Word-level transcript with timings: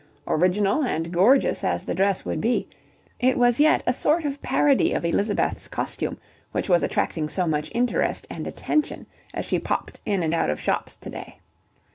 Original 0.25 0.83
and 0.83 1.11
gorgeous 1.11 1.63
as 1.63 1.85
the 1.85 1.93
dress 1.93 2.25
would 2.25 2.41
be, 2.41 2.67
it 3.19 3.37
was 3.37 3.59
yet 3.59 3.83
a 3.85 3.93
sort 3.93 4.25
of 4.25 4.41
parody 4.41 4.93
of 4.93 5.05
Elizabeth's 5.05 5.67
costume 5.67 6.17
which 6.53 6.67
was 6.67 6.81
attracting 6.81 7.29
so 7.29 7.45
much 7.45 7.69
interest 7.75 8.25
and 8.27 8.47
attention 8.47 9.05
as 9.31 9.45
she 9.45 9.59
popped 9.59 10.01
in 10.03 10.23
and 10.23 10.33
out 10.33 10.49
of 10.49 10.59
shops 10.59 10.97
to 10.97 11.11
day. 11.11 11.37